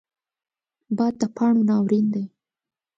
باد 0.97 1.13
د 1.19 1.23
پاڼو 1.35 1.61
ناورین 1.69 2.05
دی 2.13 2.25